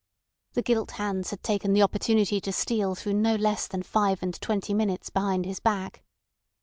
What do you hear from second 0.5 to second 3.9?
The gilt hands had taken the opportunity to steal through no less than